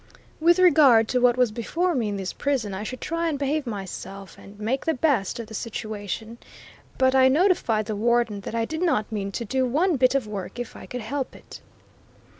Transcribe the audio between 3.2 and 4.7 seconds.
and behave myself, and